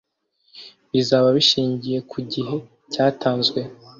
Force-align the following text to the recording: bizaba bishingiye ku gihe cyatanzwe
bizaba 0.91 1.27
bishingiye 1.37 1.99
ku 2.11 2.17
gihe 2.31 2.55
cyatanzwe 2.93 3.59